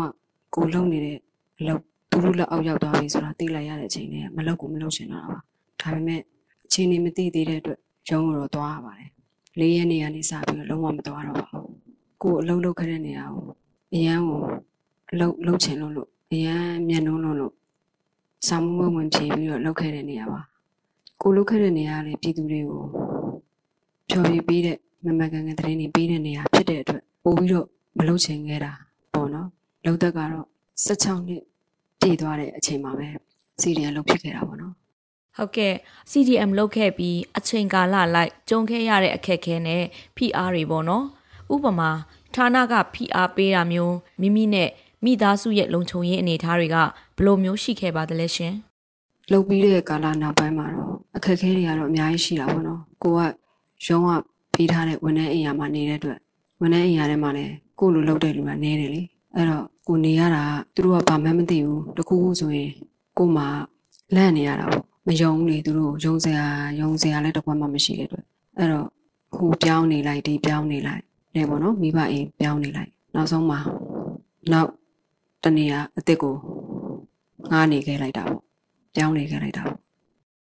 [0.55, 1.17] ကိုလုံနေတဲ့
[1.59, 1.81] အလုပ်
[2.11, 5.39] သူတို့လက်အောက်ရောက်သွားပြီဆိုတာသိလိုက်ရတဲ့အချိန်နဲ့မလောက်ကိုမလောက်ချင်တော့တာပါ
[5.81, 6.21] ဒါပေမဲ့
[6.65, 7.79] အချိန်နေမသိသေးတဲ့အတွက်
[8.09, 9.09] ရုံးတော့သွားရပါတယ်
[9.59, 11.71] လေးရက်နေရနေစပြီးတော့လုံးဝမသွားတော့ပါဘူး
[12.21, 13.45] ကိုယ်အလုပ်လုပ်ခဲ့တဲ့နေရာကို
[13.93, 14.41] အရန်ကို
[15.11, 17.53] အလုပ်လုပ်ချင်လို့လို့အရန်မျက်နှုံးလို့လို့
[18.47, 20.41] စာမမဝင်ဖြေပြီးတော့လုပ်ခဲ့တဲ့နေရာပါ
[21.21, 22.83] ကိုလုပ်ခဲ့တဲ့နေရာကလည်းပြည်သူတွေကို
[24.09, 27.67] ဖြော်ပြပေးတဲ့မမကန်ကန်သတင်းတွေပေးတဲ့နေရာဖြစ်တဲ့အတွက်ပို့ပြီးတော့
[27.97, 28.71] မလုပ်ချင်ခဲ့တာ
[29.13, 29.47] ပေါ့နော်
[29.85, 30.45] လုံသက်ကတော့
[30.85, 31.43] 16နှစ်
[31.99, 33.07] ပြည့်သွားတဲ့အချိန်မှာပဲ
[33.61, 34.73] စီရီယံလုပ်ဖြစ်ခဲ့တာပေါ့နော်
[35.37, 35.73] ဟုတ်ကဲ့
[36.11, 39.83] CDM လုပ်ခဲ့ပြီးအချိန်ကာလလိုက်ကြုံခဲ့ရတဲ့အခက်အခဲနဲ့
[40.17, 41.05] PR တွေပေါ့နော်
[41.53, 41.91] ဥပမာ
[42.35, 44.69] ဌာနက PR ပေးတာမျိုးမိမိနဲ့
[45.05, 46.89] မိသားစုရဲ့လုံခြုံရေးအနေအထားတွေကဘယ်
[47.25, 48.53] လိုမျိုးရှိခဲ့ပါသလဲရှင်
[49.31, 53.19] လုပ်ပြီးတဲ့ကာလနောက်ပိုင်းမှာတော့အခက်အခဲတွေကတော့အများကြီးရှိတာပေါ့နော်ကိုက
[53.87, 54.11] ရုံးက
[54.53, 56.19] ပေးထားတဲ့ဝန်ထမ်းအိမ်ယာမှာနေတဲ့အတွက်
[56.61, 59.01] ဝန်ထမ်းအိမ်ယာထဲမှာလည်းကိုလိုလုပ်တဲ့လူကနဲတယ်လေ
[59.35, 62.71] အဲ့တော့ကိုနေရတာကသူတို့ကဘာမှမသိဘူးတခုခုဆိုရင်
[63.17, 63.43] ကိုမှ
[64.15, 66.45] လန့်နေရတာပေါ့ မယုံဘူးလေသူတို့ယုံစရာ
[66.79, 68.25] ယုံစရာလည်းတစ်ခွက်မှမရှိတဲ့အတွက်
[68.57, 68.87] အဲ့တော့
[69.35, 71.01] ဟိုပြောင်းနေလိုက်ဒီပြောင်းနေလိုက်
[71.35, 73.59] လေပေါ့နော်မိဘအိမ်ပြောင်းနေလိုက်နောက်ဆုံးမှာ
[74.51, 74.69] နောက်
[75.43, 76.35] တနေရာအစ်စ်ကို
[77.51, 78.39] ငားနေခဲ့လိုက်တာပေါ့
[78.95, 79.77] ပြောင်းနေခဲ့လိုက်တာပေါ့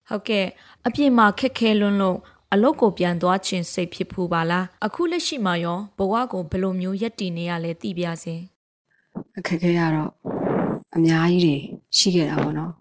[0.08, 0.46] ဟုတ်ကဲ့
[0.86, 2.18] အပြင်မှာခက်ခဲလွန်းလို့
[2.52, 8.34] အလုတ်ကိုပြန်သွားခြင်းစိတ်ဖြစ်ဖူးပါလားအခုလက်ရှိမှာရောဘဝကိုဘယ်လိုမျိုးရက်တည်နေရလဲသိပြစေ
[9.38, 10.10] အခက်အခဲကတော့
[10.96, 11.56] အများကြီးတွေ
[11.96, 12.72] ရှိခဲ့တာပေါ့နော်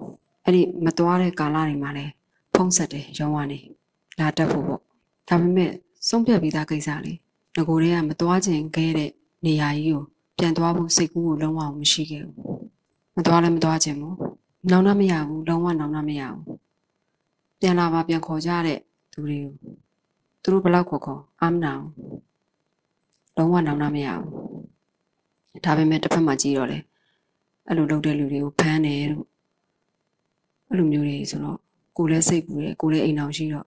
[0.45, 2.11] အဲ့ဒီမသွားတဲ့ကာလတွေမှာလည်း
[2.53, 3.59] ဖုံးဆက်တယ်ရုံးကနေ
[4.19, 4.81] လာတက်ဖို့ပေါ့
[5.29, 5.71] ဒါပေမဲ့
[6.07, 7.13] ဆုံးဖြတ်ပြီးသားကိစ္စလေ
[7.55, 9.09] ငကိုတွေကမသွားခြင်းခဲ့တဲ့
[9.45, 10.01] နေရာကြီးကို
[10.37, 12.37] ပြန်သွားဖို့စိတ်ကူးကိုလုံးဝမရှိခဲ့ဘူး
[13.15, 14.17] မသွားလည်းမသွားခြင်းဘူး
[14.71, 16.43] နောင်နာမရဘူးလုံးဝနောင်နာမရဘူး
[17.59, 18.79] ပြန်လာပါပြန်ခေါ်ကြတဲ့
[19.11, 19.53] သူတွေကို
[20.41, 21.91] သူတို့ဘယ်လောက်ခေါ်ခေါ်အာမနာဘူး
[23.37, 26.79] လုံးဝနောင်နာမရဘူးဒါပေမဲ့တစ်ဖက်မှာကြည့်တော့လေ
[27.67, 29.25] အဲ့လိုလုပ်တဲ့လူတွေကိုဖမ်းတယ်လို့
[30.75, 31.57] အဲ့လိုမျိုးတွေဆိုတော့
[31.97, 33.65] ကိုယ်လည်းစိတ်ပူတယ်ကိုယ်လည်းအိမ်အောင်ရှိတော့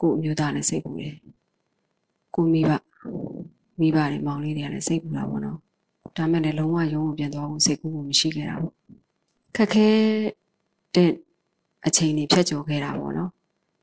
[0.00, 1.14] ကိုယ်အမျိုးသားလည်းစိတ်ပူတယ်
[2.34, 2.70] ကိုမိဘ
[3.80, 5.58] မိဘတွေမောင်လေးတွေကလည်းစိတ်ပူတာပေါ့နော်
[6.16, 8.74] ဒါမဲ့လည်းလုံးဝရုံးကိုပြန်သွားဖို့စိတ်ကူးကိုမရှိခဲ့တာပေါ့
[9.56, 9.88] ခက်ခဲ
[10.94, 11.10] တဲ့
[11.86, 13.30] အချိန်တွေဖြတ်ကျော်ခဲ့တာပေါ့နော်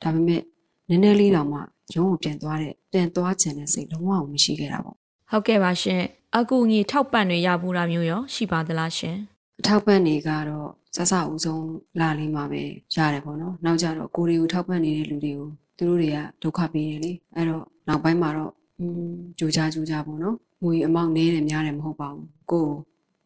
[0.02, 0.42] ဒါပေမဲ့
[0.90, 1.60] နည်းနည်းလေးတော့မှ
[1.96, 4.96] ရုံးကိုပြန်သွားတဲ့ပြန်သွားခြင်းနဲ့စိတ်လုံးဝမရှိခဲ့တာပေါ့
[5.32, 6.02] ဟုတ်ကဲ့ပါရှင်
[6.38, 9.18] အကူအညီထောက်ပံ့တွေရဘူးလားမျိုးရောရှိပါသလားရှင်
[9.60, 11.66] အထောက်ပံ့နေကတော့ စစဦးဆုံး
[12.00, 12.62] လာလေးမှာပဲ
[12.96, 22.74] ရတယ်ပေါ့နော်နောက်ကြတော့ကိုယ်တွေကိုထောက်ပံ့နေတဲ့လူတွေကိုသူတို့တွေကဒုက္ခပေးတယ်လေအဲ့တော့နောက်ပိုင်းမှာတော့อืมကြိုးကြားကြိုးကြားပေါ့နော်ငွေအမောက်နည်းတယ်များတယ်မဟုတ်ပါဘူးကိုယ်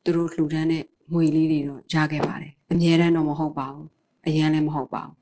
[0.03, 3.87] သူတို့လှူဒန်းတဲ့ငွေလေးတွေတော့ရခဲ့ပါတယ်အများတန်းတော့မဟုတ်ပါဘူး
[4.27, 5.13] အရန်လည်းမဟုတ်ပါဘူး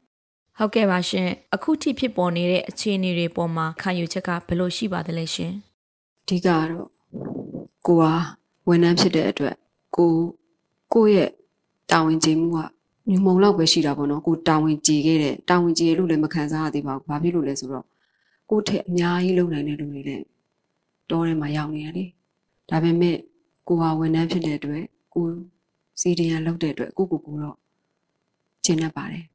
[0.58, 5.54] ဟုတ်ကဲ့ပါရှင်အခုထိဖြစ်ပေါ်နေတဲ့အခြေအနေတွေပေါ်မှာခံယူချက်ကဘယ်လိုရှိပါသလဲရှင်
[6.24, 6.88] အဓိကကတော့
[7.88, 8.14] ကိုဟာ
[8.68, 9.56] ဝန်ထမ်းဖြစ်တဲ့အတွက်
[9.96, 10.12] ကို
[10.94, 11.32] ကိုယ့်ရဲ့
[11.92, 12.58] တာဝန်ကျေမှုက
[13.10, 17.86] ညုံမုံလောက်ပဲရှိတာပေါ့နော်ကိုတာဝန်ကျေခဲ့တဲ့တာဝန်ကျေလို့လည်းမခံစားရသေးပါဘူးဘာဖြစ်လို့လဲဆိုတော့
[18.50, 20.26] ကိုယ့်ထက်အများကြီးလုပ်နိုင်တဲ့လူတွေလည်း
[21.10, 22.06] တောထဲမှာရောက်နေရလေ
[22.70, 23.18] ဒါပေမဲ့
[23.68, 25.26] ကိုဟာဝန်ထမ်းဖြစ်တဲ့အတွက်ကို
[26.02, 27.58] စီဒီယန်လုပ်တဲ့အတွက်ကိုကိုကိုတော့
[28.66, 29.26] ကျင့်တတ်ပါတယ်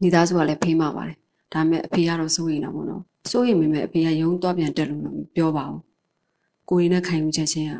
[0.00, 1.16] မိသားစုကလည်းဖေးမပါတယ်
[1.52, 5.06] ဒါပေမဲ့အဖေကတော့စိုးရိမ်တာပေါ့နော်စိုးရိမ်မိမဲ့အဖေကရုံးသွားပြန်တက်လို့မ
[5.36, 5.82] ပြောပါဘူး
[6.68, 7.74] ကိုရင်းနဲ့ခံယူချက်ချင်းက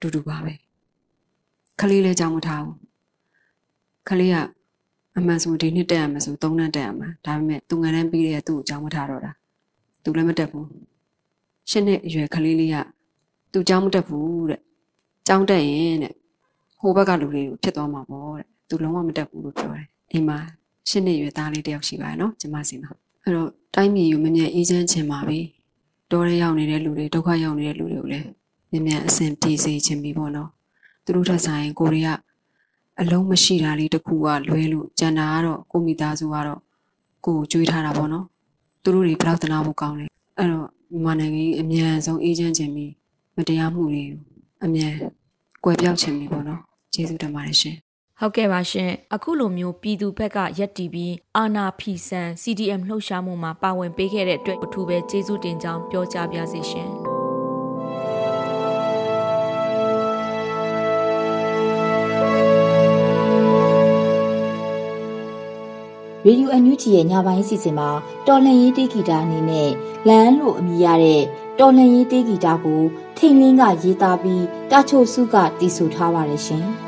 [0.00, 0.52] တူတူပါပဲ
[1.80, 2.76] ခလေးလည်းကြောင်းမထားဘူး
[4.08, 4.36] ခလေးက
[5.18, 9.32] အမှန်ဆိုဒီနှစ်တက်ရမှာဆို၃နှစ်တက်ရမှာဒါပေမဲ့သူငယ်တန်းပြီးတဲ့သူ့ကိုကြောင်းမထားတော့တာ
[10.04, 10.66] သူလည်းမတက်ဘူး
[11.70, 12.76] ရှင်းနှစ်အရွယ်ခလေးလေးက
[13.52, 14.60] သူကြောင်းမတက်ဘူးတဲ့
[15.26, 16.14] ကြောင်းတက်ရင်တဲ့
[16.80, 20.38] ဟိုဘက်ကလူတွေကိုဖြစ်သွားမှာပေါ့တဲ့သူလုံးဝမတက်ဘူးလို့ပြောတယ်အိမ်မှာ
[20.88, 22.90] ရှင်းနှစ်အရွယ်သားလေးတယောက်ရှိပါရဲ့နော်ကျမစီမှာ
[23.22, 25.40] အဲ့တော့တိုင်းပြည်ကိုမမြဲအေးချမ်းချင်ပါပြီ
[26.10, 28.26] တောထဲရောက်နေတဲ့လူတွေဒုက္ခရောက်နေတဲ့လူတွေကိုလည်း
[28.70, 30.48] မြန်မြန်အဆင်ပြေစေခြင်းပြီးပေါ့နော်
[31.08, 32.18] သူတို့ထက်ဆိုင်ကိုရီးယား
[33.00, 36.60] အလုံးမရှိတာလေးတစ်ခုကလွဲလို့ကျန်တာကတော့ကိုမိသားစုကတော့
[37.24, 38.24] ကိုကိုကြွေးထားတာပေါ့နော်
[38.82, 40.06] သူတို့တွေဘယ်တော့တနာဖို့ကောင်းလဲ
[40.38, 42.92] အဲ့တော့မြန်မာနိုင်ငံကြီးအမြန်ဆုံးအေးချမ်းခြင်းပြီး
[43.36, 44.18] မတရားမှုတွေကို
[44.64, 44.94] အမြန်
[45.64, 46.60] ကွယ်ပြောက်ခြင်းပြီးပေါ့နော်
[46.94, 47.76] ကျေးဇူးတင်ပါတယ်ရှင်
[48.20, 57.07] ဟုတ်ကဲ့ပါရှင်အခုလိုမျိုးပြည်သူဘက်ကရက်တီပြီးအာနာဖီဆန် CDM လှုပ်ရှားမှုမှာပါဝင်ပေးခဲ့တဲ့အတွက်အထူးပဲကျေးဇူးတင်ကြောင်းပြောကြားပါစေရှင်
[66.28, 67.88] ရေဒီယိုအန်ယူဂျီရဲ့ညပိုင်းအစီအစဉ်မှာ
[68.26, 69.70] တော်လှန်ရေးတေးဂီတာအနေနဲ့
[70.08, 71.22] လမ်းလို့အမည်ရတဲ့
[71.58, 72.82] တော်လှန်ရေးတေးဂီတာကို
[73.16, 76.66] ထိန်လင်းကရေးသားပြီးတာချိုစုကတည်ဆိုထားပါတယ်ရှင်။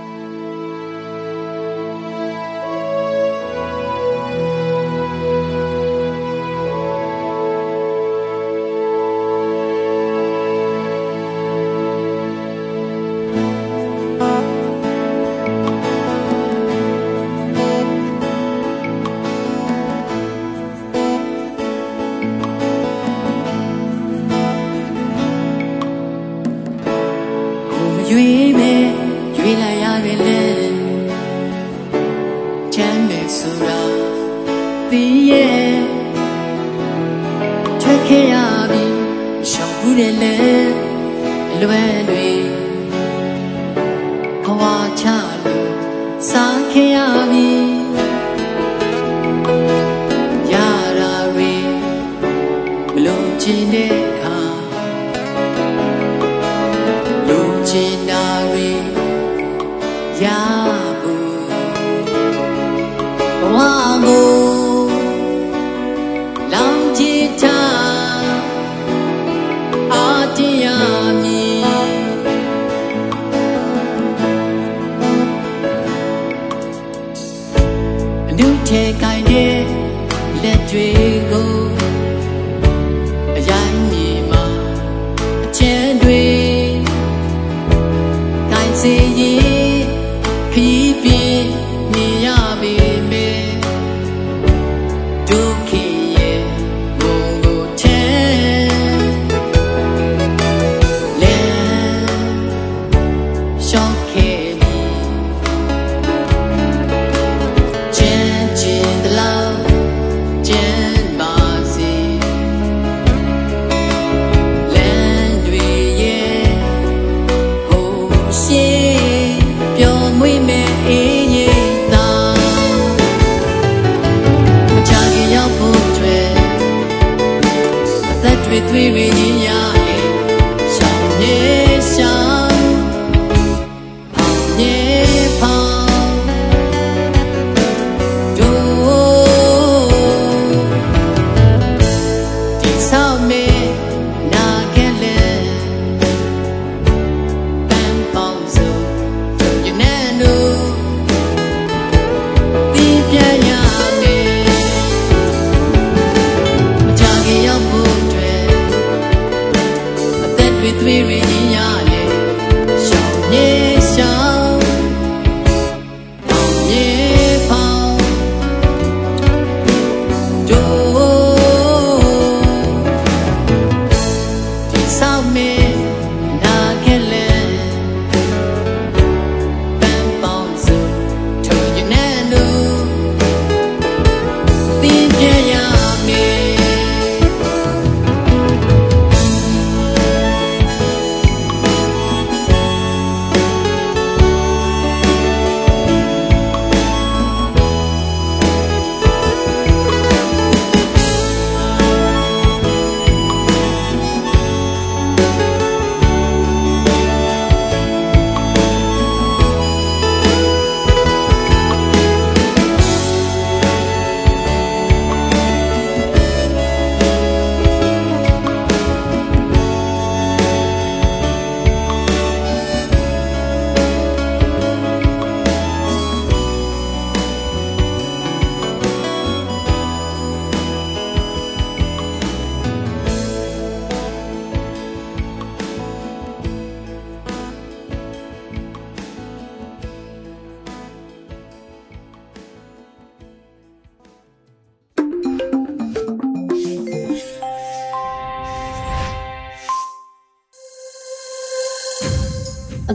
[128.22, 129.79] သက်တွေသွေးတွေရင်ရလေရှော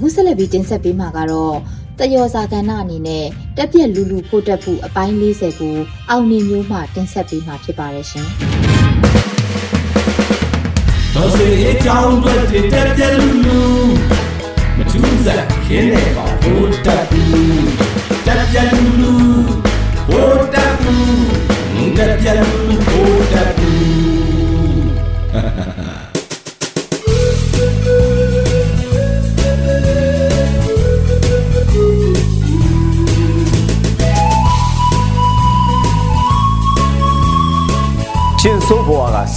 [0.06, 1.56] အခုဆက်လက်ပြီးတင်ဆက်ပေးမှာကတော့
[2.00, 3.26] တယောဇာကဏ္ဍအနေနဲ့
[3.58, 5.78] တက်ပြက်လူလူဖို့တက်ဖို့အပိုင်း40ကို
[6.10, 8.28] အောင်နေမျိုးမှတင်ဆက်ပေးမှာဖြစ်ပါတယ်ရှင်
[11.15, 12.34] တော်စေအကြောင်းတွေ
[12.74, 13.60] တက်ပြက်လူလူ
[14.78, 17.68] မထူးစားခင်းနေပါဘိုးတက်ဘူး
[18.26, 19.13] တက်ပြက်လူလူ
[20.10, 23.75] ဘိုးတက်ဘူးတက်ပြက်လူလူဘိုးတက်ဘူး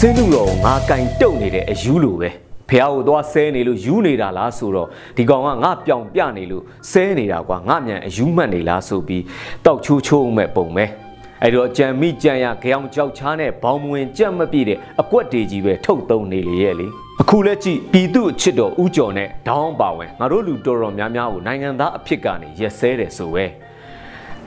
[0.01, 2.31] ဆင်းလူတော်ကိုငါကင်တုတ်နေတဲ့အယူလိုပဲ
[2.69, 9.23] ဖះကိုသွားဆဲနေလို့ယူနေတာလားဆိုတော့ဒီကောင်ကငါပြောင်ပြနေလို့ဆဲနေတာကွာငါမြန်အယူမှတ်နေလားဆိုပြီး
[9.65, 10.85] တောက်ချိုးချိုးမဲ့ပုံပဲ
[11.43, 16.87] အဲ့တော့ကြံမိကြံရကြောင်ကြောက်ချားနဲ့ဘောင်မဝင်ကြက်မပြည့်တဲ့အကွက်တွေကြီးပဲထုတ်သုံးနေလေရဲ့လေ
[17.21, 23.45] အခုလက်ကြည့်ပြည်သူအချစ်တော်ဥကြော်နဲ့ဒေါင်းပါဝင်ငါတို့လူတော်တော်များများကိုနိုင်ငံသားအဖြစ်ကနေရက်စဲတယ်ဆိုပဲ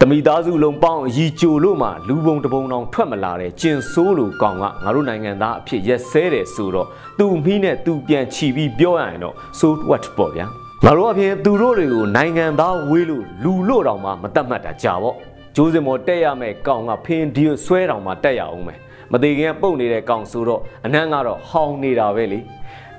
[0.03, 6.87] တမိသားစုလုံးပေါင်းရီကြိုလို့မှလူပုံတပုံတောင်ထွက်မလာတဲ့ကျင်ဆိုးလိုကောင်ကငါတို့နိုင်ငံသားအဖြစ်ရက်စဲတယ်ဆိုတော့
[7.19, 10.45] သူ့မိနဲ့သူပြန်ချီပြီးပြောရရင်တော့ so what ပေါ့ဗျာ
[10.85, 15.15] ငါတို့အပြင်သူတို့တွေကိုနိုင်ငံသားဝေးလို့လူလို့တောင်မှမတတ်မှတ်တာကြာပေါ့
[15.55, 18.79] ကျိုးစင်မော်တက်ရမယ်ကောင်ကဖင်ဒီဆွဲတောင်မှတက်ရအောင်မယ်
[19.11, 22.39] မမသေးခင်ကပုတ်နေတဲ့ကောင်ဆိုတော့အနံ့ကတော့ဟောင်းနေတာပဲလေ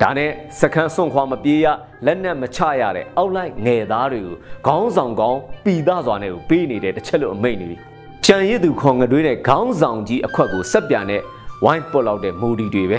[0.03, 1.67] ဒါနဲ့စခန်းစွန့်ခွာမပြေးရ
[2.07, 4.37] လက်နက်မချရတဲ့အောက်လိုက်ငယ်သားတွေကို
[4.67, 7.77] ခေါင်းဆောင်ကောင်းပီသားစွာနဲ့ကိုပေးနေတဲ့တစ်ချက်လို့အမိတ်နေပြီ
[8.25, 11.23] ကြံရည်သူခေါင်ငတွေးတဲ့ခေါင်းဆောင်ကြီးအခွက်ကိုဆက်ပြန်တဲ့
[11.65, 12.99] ဝိုင်းပုတ်လောက်တဲ့မူဒီတွေပဲ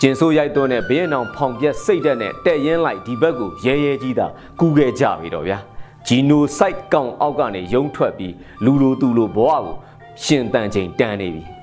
[0.00, 4.26] ကျင်ဆိုးရိုက်သွင်းတဲ့ဘေးနောင်ဖောင်ပြက်စိတ်တက်နဲ့တက်ရင်လိုက်ဒီဘက်ကိုရဲရဲကြီးသာ
[4.60, 5.58] ကူးခဲ့ကြပြီတော့ဗျာ
[6.06, 9.74] ဂျီနိုဆိုက်ကောင်အောက်ကနေယုံထွက်ပြီးလူလိုသူလိုဘဝကို
[10.22, 11.53] ရှင်တန်ချိန်တန်းနေပြီ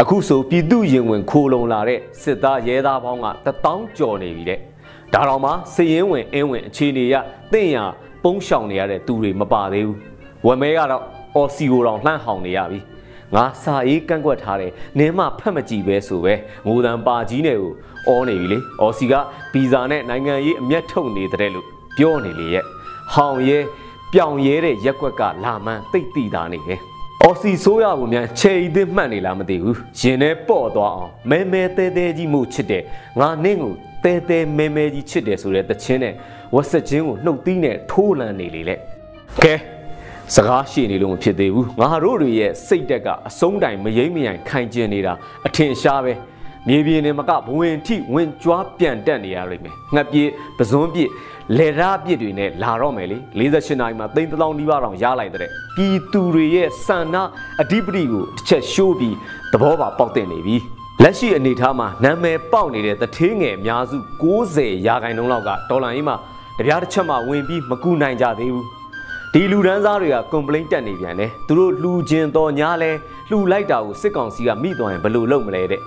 [0.00, 4.58] အခုဆိုပြည်သူရင်ဝင်ခိုးလုံလာတဲ့စစ်သားရဲသားပေါင်းကတထောင်ကျော်နေပြီတဲ့
[5.12, 7.14] ဒါတော့မှစည်ရင်ဝင်အင်းဝင်အခြေအနေရ
[7.52, 7.76] တင့်ရ
[8.22, 9.98] ပုံးရှောင်နေရတဲ့သူတွေမပါသေးဘူး
[10.46, 11.02] ဝယ်မဲကတော့
[11.34, 12.78] အော်စီကိုတောင်လှမ်းဟောင်နေရပြီ
[13.34, 16.34] ငါစာအေးကန့်ကွက်ထားတယ်နင်းမဖတ်မကြည့်ပဲဆိုပဲ
[16.66, 17.72] ငိုတံပါကြီးနဲ့ကို
[18.08, 19.14] အောနေပြီလေအော်စီက
[19.52, 22.64] ဗီဇာနဲ့နိုင်ငံရေးအမျက်ထုတ်နေတဲ့လို့ပြောနေလေရဲ့
[23.14, 23.58] ဟောင်ရဲ
[24.12, 32.82] ပြောင်ရဲတဲ့ရက်ကွက်ကလာမှန်းသိတိတာနေပဲ အော်စီဆိုးရဘူးမြန်ချေဤသစ်မှတ်နေလားမသိဘူးရင်ထဲပေါ့သွားအောင်မဲမဲတဲတဲကြီးမှုချစ်တယ်
[33.20, 33.72] ငါနင့်ကို
[34.04, 36.14] တဲတဲမဲမဲကြီးချစ်တယ်ဆိုတဲ့တခြင်းနဲ့
[36.54, 38.76] ဝက်ဆက်ချင်းကိုနှုတ်သီးနဲ့ထိုးလန့်နေလေလေ
[39.42, 39.54] ကဲ
[40.34, 45.12] စကားရှိနေလို့မဖြစ်သေးဘူးငါတို့တွေရဲ့စိတ်တက်ကအဆုံးတိုင်မယိမ့်မယိုင်ခိုင်ကျင်နေတာ
[45.46, 46.12] အထင်ရှားပဲ
[46.68, 50.22] မြေပြင်နဲ့မကဘဝင်ထိဝင်ကြွားပြန်တက်နေရလိမ့်မယ်ငှက်ပြေ
[50.58, 51.10] ပဇွန်းပြစ်
[51.58, 57.16] လေရာပြစ်တွေနဲ့လာတော့မယ်လေ48နာရီမှာသိန်း1000နီးပါးတောင်ရလိုက်တဲ့ပြည်သူတွေရဲ့စန္ဒ
[57.62, 59.16] အဓိပတိကိုတစ်ချက်ရှိုးပြီး
[59.52, 60.56] သဘောပါပေါက်တင်နေပြီ
[61.02, 66.16] လက်ရှိအနေအထားမှာနာမည်ပေါက်နေတဲ့တထေးငယ်အများစု90ရာခိုင်နှုန်းလောက်ကဒေါ်လာကြီးမှာ
[66.58, 68.66] တပြားတစ်ချက်မှဝင်ပြီးမကူနိုင်ကြသေးဘူး
[69.32, 72.90] ဒီလူဒန်းစားတွေက complaint တက်နေပြန်တယ်သူတို့လှူခြင်းတော်ညာလဲ
[73.30, 75.80] လှူလိုက်တာကိုစစ်ကောင်စီကမိသွားရင်ဘယ်လိုလုပ်မလဲတဲ့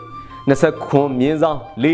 [0.49, 1.85] 20ခွန်မြင်းဆောင်၄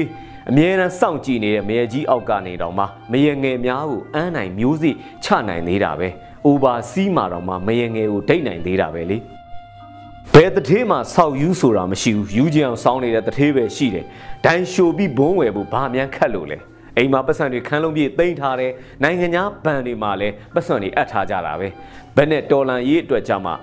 [0.49, 4.91] အမြဲတမ်းစောင့်ကြည့်နေတဲ့မရေကြီးအောက်ကနေတော့မှမရေငယ်များကိုအန်းနိုင်မျိုးစိ
[5.23, 6.07] ချနိုင်သေးတာပဲ။
[6.47, 9.17] over စီးမှာတော့မှမရေငယ်ကိုဒိတ်နိုင်သေးတာပဲလေ။
[10.33, 14.05] ဘယ်တထေးမှာဆောက်ယူဆိုတာမရှိဘူး။ယူကြအောင်စောင်းနေတဲ့တထေးပဲရှိတယ်။
[14.45, 16.57] ဒိုင်ရှိုပြီးဘုံဝယ်ဖို့ဘာမှန်းခတ်လို့လဲ။
[16.97, 18.71] အိမ်မှာပတ်စံတွေခန်းလုံးပြည့်တိမ့်ထားတယ်။
[19.03, 21.67] နိုင်ငံခြားဘဏ်တွေမှာလည်းပတ်စံတွေအပ်ထားကြတာပဲ။
[22.15, 23.53] ဘယ်နဲ့တော်လန်ရေးအတွက်ကြမှာ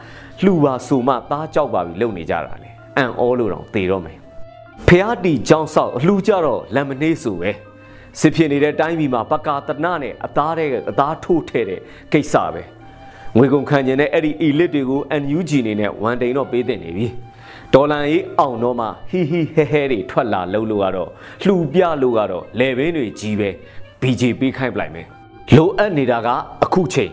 [0.43, 4.22] လှူပါဆိုမှသားကြောက်ပါပြီလုပ်နေကြတာလေ။အန်အောလို့တော့သေတော့မယ်
[4.89, 7.51] ဖျားတီကြောင်းဆောက်အလှကြတော့လမ်မနေဆိုပဲ
[8.21, 11.81] စစ်ဖြစ်နေတဲ့တိုင်းပြည်မှာပကာတနနဲ့အသားတဲ့အသားထိုးထဲတဲ့
[12.13, 12.63] ကိစ္စပဲ
[13.37, 17.07] ငွေကုန်ခံကျင်တဲ့အဲ့ဒီ elite တွေကို NUG နေနဲ့ဝန်တိန်တော့ပေးတင်နေပြီ
[17.75, 21.11] ဒေါ်လာရေးအောင်တော့မှဟီဟီဟဲဟဲတွေထွက်လာလို့လို့ကတော့
[21.43, 23.51] လှူပြလို့ကတော့လေဘင်းတွေကြီးပဲ
[24.01, 25.07] BJ ပေးခိုင်းပလိုက်မယ်
[25.57, 26.29] လိုအပ်နေတာက
[26.65, 27.13] အခုချိန်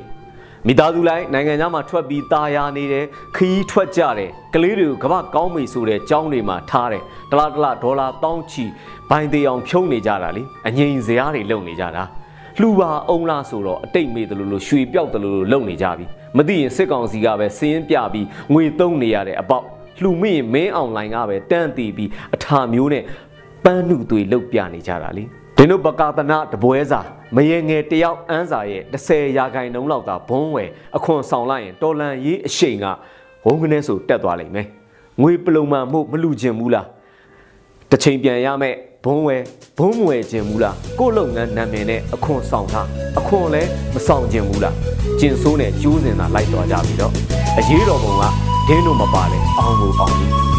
[0.67, 8.65] မိသားစုလိုက်နိုင်ငံသားမှာထွက်ပြီးตาယာနေတယ်ခီးထွက်ကြတယ်ကလေးတွေကိုကမ္ဘာကောင်းပြီဆိုတဲ့ကြောင်းတွေမှာထားတယ်တလားတလားဒေါ်လာတောင်းချီ
[9.09, 12.03] ဘိုင်သေးအောင်ဖြုံးနေကြတာလေအငိန်စရာတွေလုပ်နေကြတာ
[12.59, 16.05] လှူပါအောင်လားဆိုတော့အတိတ်မေ့တယ်လို့လို့ရွှေပြောက်တယ်လို့လုပ်နေကြပြီ
[16.37, 19.65] မသိရင်စစ်ကောင်စီကပဲစင်းပြပြီးငွေသုံးနေရတဲ့အပေါက်
[20.01, 23.03] လှူမိရင်မင်းအွန်လိုင်းကပဲတန်းတီးပြီးအထာမျိုးနဲ့
[23.65, 25.23] ပန်းနုသွေလုတ်ပြနေကြတာလေ
[25.57, 26.99] ဒင်းတို့ပကာသနာတပွဲစာ
[27.35, 32.85] မရေငယ်တယောက်အန်းစာရဲ့30ရာခိုင်နှုန်းလောက်ကဘုံဝယ်အခွန်ဆောင်လိုက်ရင်တော်လန်ရေးအရှိန်က
[33.45, 34.67] ဝုန်းကနေဆိုတက်သွားလိမ့်မယ်
[35.21, 36.87] ငွေပလုံမှမှုမလူခြင်းဘူးလား
[37.89, 39.41] တစ်ချိန်ပြန်ရမယ်ဘုံဝယ်
[39.77, 42.81] ဘုံမဝယ်ခြင်းဘူးလားကို့လုပ်ငန်းနာမည်နဲ့အခွန်ဆောင်တာ
[43.19, 44.75] အခွန်လည်းမဆောင်ခြင်းဘူးလား
[45.19, 47.13] ကျင်ဆိုးနဲ့ကျိုးစင်တာလိုက်သွားကြပြီတော့
[47.59, 48.23] အရေးတော်ပုံက
[48.67, 50.58] ဒင်းတို့မပါလဲအောင်ကိုအောင်ပြီ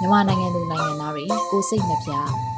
[0.00, 2.12] မြန်မာနိုင်ငံသူနိုင်ငံသားတွေကိုစိတ်နှပြ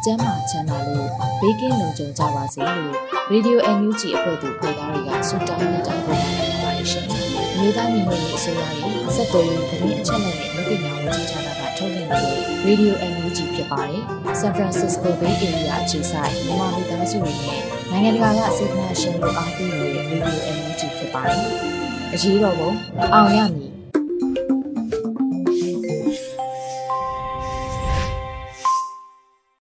[0.04, 1.08] ကျန်းမာချမ်းသာလို့
[1.40, 2.94] ဘေးကင်းလုံခြုံကြပါစေလို့
[3.32, 7.06] Radio NUG အဖွဲ့သူဖွဲ့သားတွေကဆုတောင်းမြတ်တာပို့တာနေပါတယ်ရှင်။
[7.58, 14.02] မြေသားညီမတွေအစိုးရရဲ့စက်တော်ရင်သတင်းအချက်အလက်တွေလူပညာဝန်ကြီးဌာနကထုတ်လွှင့်နေတဲ့ Radio NUG ဖြစ်ပါတယ်။
[14.40, 21.44] San Francisco Bay Area အခြေစိုက်မြန်မာမိသားစုတွေနဲ့နိုင်ငံတကာကစေတနာရှင်တို့အားပေးနေတဲ့ Radio NUG ဖြစ်ပါတယ်။
[22.14, 22.70] အရေးတော်ပုံ
[23.14, 23.71] အောင်ရမည်